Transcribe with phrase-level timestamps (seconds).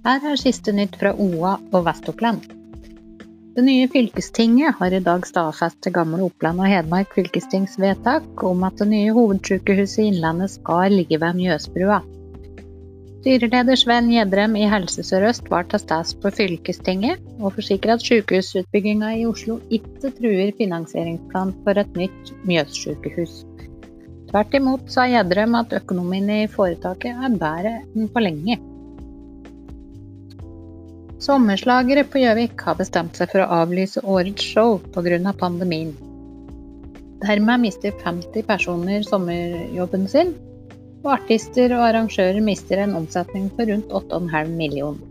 [0.00, 2.46] Her er siste nytt fra OA og Vest-Oppland.
[3.52, 8.78] Det nye fylkestinget har i dag stadfestet gamle Oppland og Hedmark fylkestings vedtak om at
[8.80, 11.98] det nye hovedsykehuset i Innlandet skal ligge ved Mjøsbrua.
[13.20, 19.12] Styreleder Sven Gjedrem i Helse Sør-Øst var til stede på fylkestinget, og forsikret at sykehusutbygginga
[19.18, 23.42] i Oslo ikke truer finansieringsplanen for et nytt Mjøssykehus.
[24.32, 28.56] Tvert imot sa Gjedrem at økonomien i foretaket er bedre enn på lenge.
[31.20, 35.34] Sommerslagere på Gjøvik har bestemt seg for å avlyse årets show pga.
[35.36, 35.92] pandemien.
[37.20, 40.32] Dermed mister 50 personer sommerjobben sin,
[41.04, 45.04] og artister og arrangører mister en omsetning på rundt 8,5 millioner.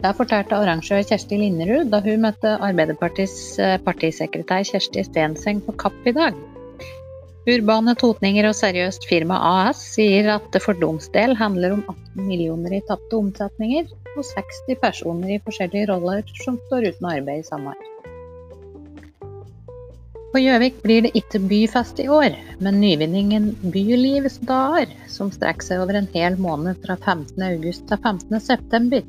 [0.00, 6.06] Det fortalte arrangør Kjersti Linderud da hun møtte Arbeiderpartiets eh, partisekretær Kjersti Stenseng på Kapp
[6.06, 6.38] i dag.
[7.48, 12.26] Urbane totninger og seriøst firma AS sier at det for Doms del handler om 18
[12.26, 17.46] millioner i tapte omsetninger, og 60 personer i forskjellige roller som står uten arbeid i
[17.48, 17.86] samme år.
[20.30, 25.80] På Gjøvik blir det ikke byfest i år, men nyvinningen Bylivets dager, som strekker seg
[25.82, 29.00] over en hel måned fra 15.8 til 15.9.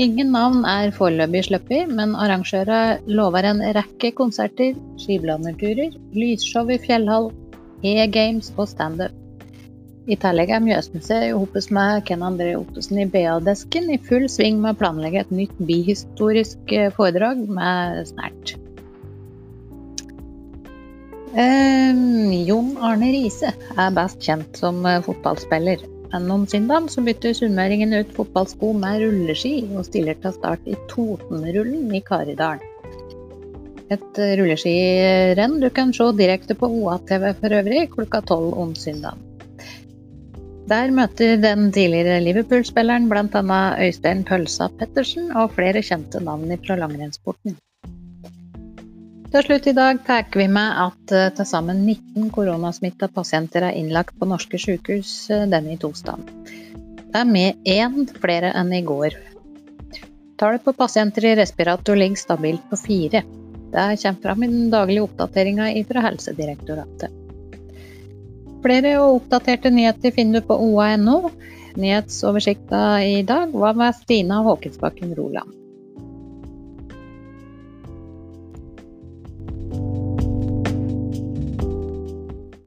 [0.00, 7.28] Ingen navn er foreløpig sluppet, men arrangørene lover en rekke konserter, skiblanderturer, lysshow i fjellhall,
[7.84, 9.12] e-games og standup.
[10.08, 14.72] I tillegg er Mjøsmuseet sammen med Ken André Ottosen i BA-desken i full sving med
[14.72, 18.56] å planlegge et nytt bihistorisk eh, foredrag med snert.
[21.36, 22.02] Eh,
[22.48, 25.84] Jon Arne Riise er best kjent som eh, fotballspiller.
[26.12, 30.74] Men om søndag så bytter sunnmøringen ut fotballsko med rulleski, og stiller til start i
[30.90, 32.66] Totenrullen i Karidalen.
[33.90, 39.18] Et rulleskirenn du kan se direkte på OA-TV for øvrig klokka tolv om søndag.
[40.70, 43.62] Der møter den tidligere Liverpool-spilleren bl.a.
[43.82, 47.56] Øystein Pølsa Pettersen og flere kjente navn fra langrennssporten.
[49.30, 53.76] Til slutt i dag tar vi med at eh, til sammen 19 koronasmitta pasienter er
[53.78, 56.24] innlagt på norske sykehus eh, denne torsdagen.
[57.10, 59.14] Det er med én flere enn i går.
[60.40, 63.22] Tallet på pasienter i respirator ligger stabilt på fire.
[63.70, 67.14] Det kommer fram i den daglige oppdateringa fra Helsedirektoratet.
[68.66, 71.30] Flere og oppdaterte nyheter finner du på oa.no.
[71.78, 75.59] Nyhetsoversikta i dag var med Stina Håkensbakken Roland.